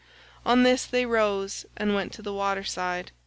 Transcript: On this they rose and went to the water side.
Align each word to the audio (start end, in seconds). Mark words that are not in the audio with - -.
On 0.47 0.63
this 0.63 0.85
they 0.87 1.05
rose 1.05 1.67
and 1.77 1.93
went 1.93 2.11
to 2.13 2.23
the 2.23 2.33
water 2.33 2.63
side. 2.63 3.11